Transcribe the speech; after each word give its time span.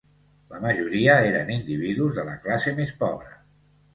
La 0.53 0.61
majoria 0.63 1.17
eren 1.25 1.51
individus 1.57 2.19
de 2.21 2.25
la 2.31 2.35
classe 2.45 2.75
més 2.79 2.95
pobra 3.05 3.37